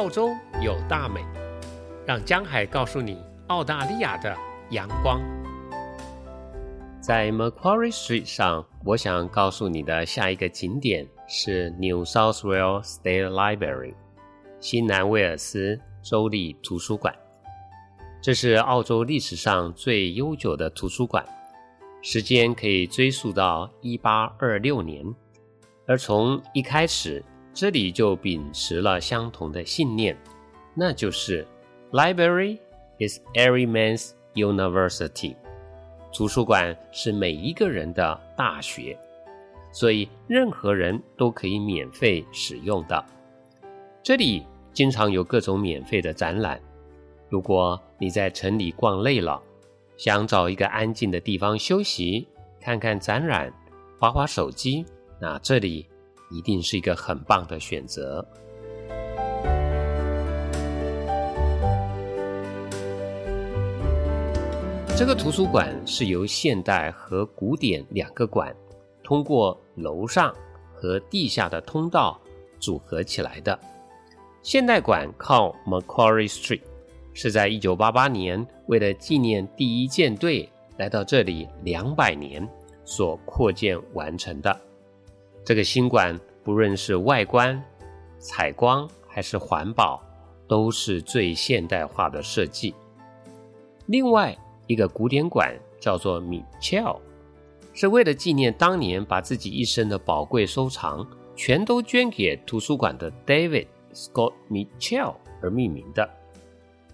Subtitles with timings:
[0.00, 1.22] 澳洲有大美，
[2.06, 4.34] 让江海告诉你澳大利亚的
[4.70, 5.20] 阳光。
[7.02, 13.92] 在 Macquarie Street 上，我想告诉你的下一个景点是 New South Wales State Library，
[14.58, 17.14] 新南威尔斯州立图书馆。
[18.22, 21.22] 这是澳洲历史上最悠久的图书馆，
[22.00, 25.14] 时间可以追溯到1826年，
[25.86, 27.22] 而从一开始。
[27.52, 30.16] 这里就秉持了相同的信念，
[30.74, 31.46] 那就是
[31.90, 32.58] “Library
[32.98, 35.34] is every man's university”。
[36.12, 38.98] 图书馆是每一个人的大学，
[39.72, 43.04] 所以任何人都可以免费使用的。
[44.02, 46.60] 这里经常有各种免费的展览。
[47.28, 49.40] 如果你在城里逛累了，
[49.96, 52.26] 想找一个安静的地方休息，
[52.60, 53.52] 看看展览，
[53.98, 54.84] 划划手机，
[55.20, 55.86] 那这里。
[56.30, 58.26] 一定是一个很棒的选择。
[64.96, 68.54] 这个图书馆是由现代和古典两个馆
[69.02, 70.30] 通过楼上
[70.74, 72.20] 和地下的通道
[72.58, 73.58] 组合起来的。
[74.42, 76.60] 现代馆靠 Macquarie Street，
[77.14, 80.46] 是在一九八八年为了纪念第一舰队
[80.76, 82.46] 来到这里两百年
[82.84, 84.69] 所扩建完成的。
[85.44, 87.62] 这个新馆不论是外观、
[88.18, 90.02] 采光还是环保，
[90.46, 92.74] 都是最现代化的设计。
[93.86, 96.94] 另外一个古典馆叫做米切尔，
[97.72, 106.08] 是为了纪念当年把自己一生的宝贵收藏全都捐给图书馆的 David Scott Mitchell 而命名的。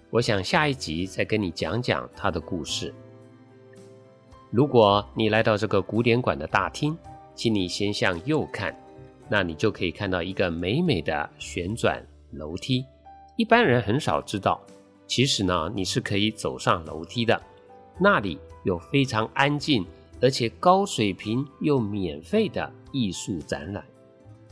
[0.08, 2.94] 我想下一集再跟你讲讲他的故事。
[4.50, 6.96] 如果你来到这个古典馆的大厅，
[7.36, 8.74] 请你先向右看，
[9.28, 12.84] 那你就可以看到一个美美的旋转楼梯。
[13.36, 14.60] 一般人很少知道，
[15.06, 17.40] 其实呢，你是可以走上楼梯的。
[17.98, 19.86] 那里有非常安静，
[20.20, 23.84] 而且高水平又免费的艺术展览。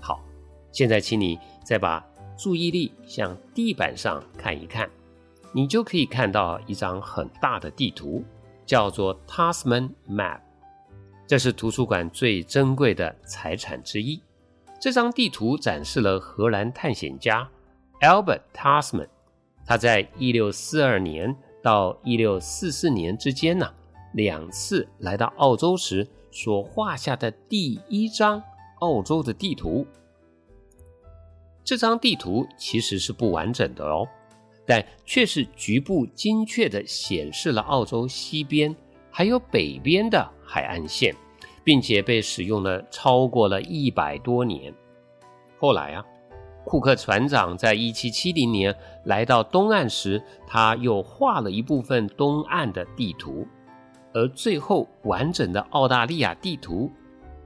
[0.00, 0.23] 好，
[0.71, 2.06] 现在请你再把
[2.37, 4.89] 注意力向地板上看一看，
[5.53, 8.23] 你就可以看到一张很大的地图，
[8.67, 10.41] 叫做 Tasman Map。
[11.27, 14.21] 这是图书馆最珍贵的财产之一。
[14.81, 17.49] 这张地图展示了荷兰探险家
[18.01, 19.09] Albert Tasman，
[19.65, 23.73] 他在1642年到1644年之间呢，
[24.12, 28.43] 两次来到澳洲时所画下的第一张
[28.81, 29.87] 澳洲的地图。
[31.65, 34.06] 这张地图其实是不完整的哦，
[34.67, 38.77] 但却是局部精确地显示了澳洲西边
[39.16, 40.28] 还有北边的。
[40.47, 41.12] 海岸线，
[41.64, 44.72] 并且被使用了超过了一百多年。
[45.58, 46.04] 后来啊，
[46.64, 48.72] 库克船长在一七七零年
[49.04, 53.47] 来到东岸时，他又画了一部分东岸的地图。
[54.12, 56.88] 而最后完整的澳大利亚地图，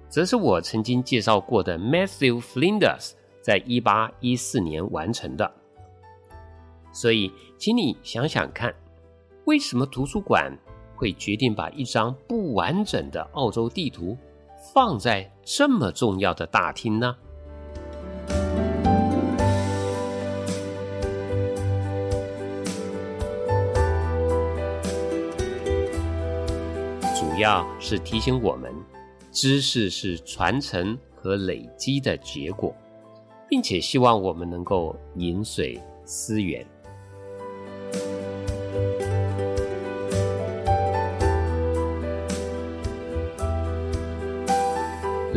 [0.09, 5.51] 则是我曾经介绍过的 Matthew Flinders 在一八一四年完成的。
[6.93, 8.75] 所以，请你想想看，
[9.45, 10.53] 为什么图书馆？
[10.99, 14.19] 会决定把一张不完整的澳洲地图
[14.75, 17.15] 放在这么重要的大厅呢？
[27.15, 28.75] 主要是提醒我们，
[29.31, 32.75] 知识是传承和累积的结果，
[33.49, 36.67] 并且希望我们能够饮水思源。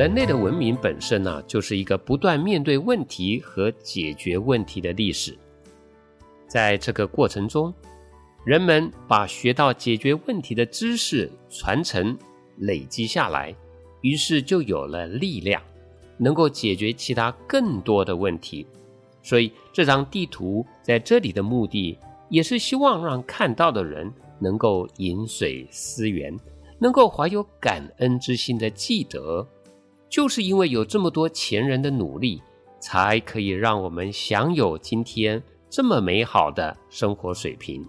[0.02, 5.38] 人类的文明本身呢，就是一个不断面对问题和解决问题的历史。
[6.48, 7.72] 在这个过程中，
[8.44, 12.18] 人们把学到解决问题的知识传承、
[12.58, 13.56] 累积下来，
[14.02, 15.62] 于是就有了力量，
[16.18, 18.66] 能够解决其他更多的问题。
[19.22, 21.96] 所以，这张地图在这里的目的，
[22.28, 26.36] 也是希望让看到的人能够饮水思源，
[26.80, 29.48] 能够怀有感恩之心的记得。
[30.12, 32.44] 就是因为有这么多前人的努力，
[32.82, 37.88] 才可以让我们享有今天这么美好的生活水平。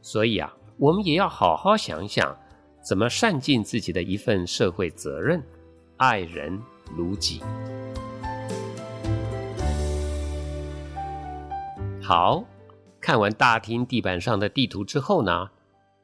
[0.00, 2.38] 所以啊，我们也要好好想想，
[2.80, 5.42] 怎么善尽自己的一份社会责任，
[5.96, 6.56] 爱人
[6.96, 7.42] 如己。
[12.00, 12.44] 好，
[13.00, 15.50] 看完大厅地板上的地图之后呢，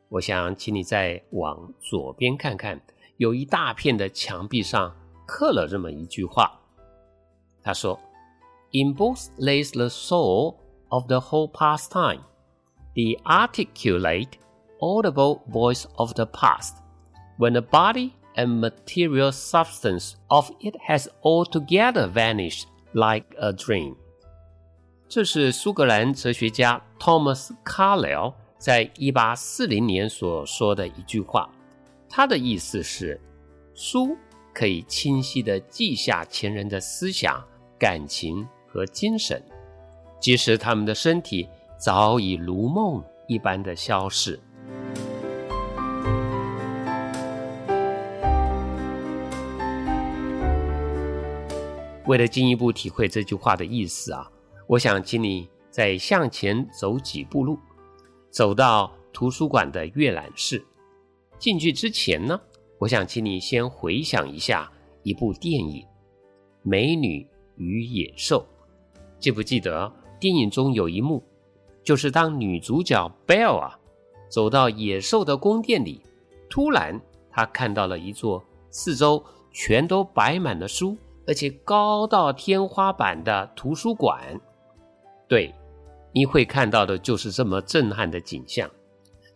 [0.09, 2.81] 我想请你再往左边看看，
[3.17, 4.93] 有一大片的墙壁上。
[5.26, 6.52] 刻了这么一句话，
[7.64, 8.00] 他说：“
[8.74, 10.56] In both lays the soul
[10.90, 12.22] of the whole pastime,
[12.94, 14.34] the articulate,
[14.80, 16.76] audible voice of the past,
[17.38, 22.64] when the body and material substance of it has altogether vanished
[22.94, 23.96] like a dream.
[25.08, 31.50] 这是苏格兰哲学家 Thomas Carlyle 在一八四零年所说的一句话。
[32.10, 33.20] 他的意思是，
[33.74, 34.16] 书
[34.57, 37.45] 可以清晰地记下前人的思想、
[37.79, 39.45] 感情和精神，
[40.19, 44.41] 即使他们的身体早已如梦一般的消逝。
[52.07, 54.27] 为了进一步体会这句话的意思啊。
[54.67, 57.59] 我想请你再向前走几步路，
[58.31, 60.65] 走到图书馆的阅览室。
[61.39, 62.41] 进去之前呢，
[62.79, 64.71] 我想请你先回想一下
[65.03, 65.83] 一部电影
[66.63, 67.27] 《美女
[67.57, 68.47] 与野兽》。
[69.19, 69.91] 记不记得
[70.21, 71.23] 电影中有一幕，
[71.83, 73.79] 就是当女主角 bell 啊
[74.29, 76.03] 走到野兽的宫殿里，
[76.51, 77.01] 突然
[77.31, 80.97] 她看到了一座四周全都摆满了书，
[81.27, 84.39] 而且高到天花板的图书馆。
[85.27, 85.55] 对，
[86.13, 88.71] 你会看到的就是这么震撼的景象。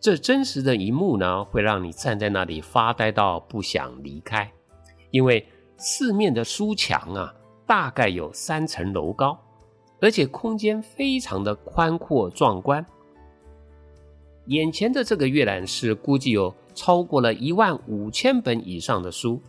[0.01, 4.51] 这真实的一幕呢，会让你站在那里发呆到不想离开，
[5.11, 7.31] 因为四面的书墙啊，
[7.67, 9.37] 大概有三层楼高，
[9.99, 12.83] 而且空间非常的宽阔壮观。
[14.47, 19.39] 眼前的这个阅览室估计有超过了一万五千本以上的书，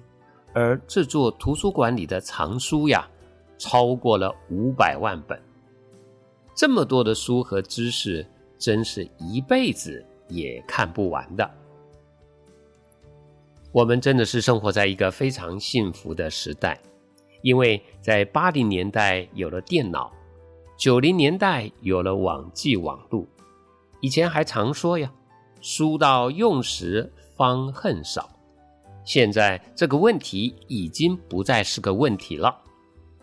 [0.53, 3.09] 而这座图书馆里的藏书呀，
[3.57, 5.41] 超过了五百万本。
[6.55, 8.27] 这么多的书和知识，
[8.59, 11.51] 真是一辈子也看不完的。
[13.71, 16.79] 我们真的是生活在一个非常幸福的时代，
[17.43, 20.13] 因为在八零年代有了电脑，
[20.77, 23.27] 九零年代有了网际网路。
[24.01, 25.13] 以前还常说呀
[25.61, 28.29] ，“书到用时方恨少”，
[29.05, 32.55] 现在这个问题已经不再是个问题了，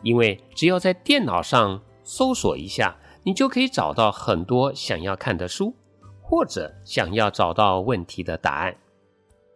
[0.01, 2.95] 因为只要在电脑上搜索一下。
[3.21, 5.75] 你就可以找到很多想要看的书，
[6.29, 8.75] 或者想要找到问题的答案。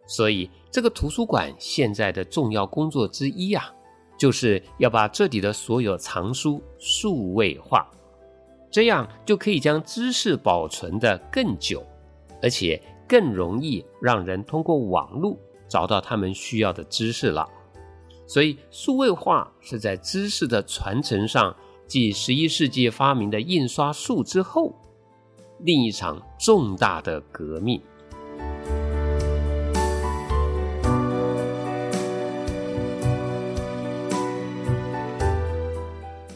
[0.06, 3.72] 所以，这个图书馆现在的重要工作之一啊，
[4.18, 7.88] 就是要把这里的所有藏书数位化，
[8.70, 11.82] 这样就可以将知识保存的更久，
[12.42, 15.38] 而且更容易让人通过网络
[15.68, 17.48] 找到他们需要的知识了。
[18.26, 21.54] 所以，数位化是在知识的传承上。
[21.86, 24.74] 继十一世纪发明的印刷术之后，
[25.64, 27.80] 另一场重大的革命。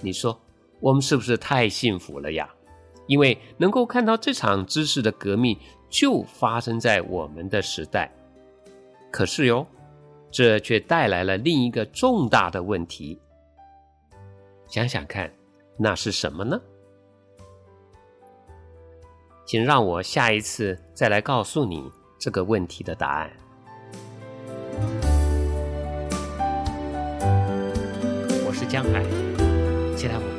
[0.01, 0.41] 你说，
[0.81, 2.49] 我们是不是太幸福了呀？
[3.07, 5.59] 因为能够看到这场知识的革命
[5.91, 8.11] 就发生在我们的时代。
[9.11, 9.67] 可是哟，
[10.31, 13.21] 这却带来了另一个重大的问题。
[14.67, 15.31] 想想看。
[15.81, 16.61] 那是什么呢？
[19.49, 23.31] 请让我下一次再来告诉你这个问题的答案。
[28.45, 29.03] 我是江海
[29.97, 30.38] 期待我